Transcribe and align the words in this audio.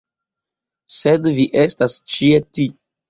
Sed 0.95 1.29
Vi 1.35 1.45
estras 1.67 1.99
ĉi 2.15 2.31
tie. 2.59 2.73